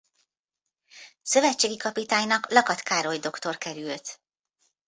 Szövetségi 1.21 1.77
kapitánynak 1.77 2.51
Lakat 2.51 2.79
Károly 2.81 3.17
dr. 3.17 3.57
került. 3.57 4.19